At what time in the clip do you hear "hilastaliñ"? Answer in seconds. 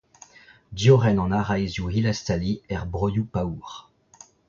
1.93-2.59